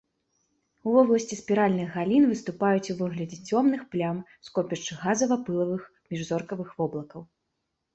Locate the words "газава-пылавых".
5.07-5.81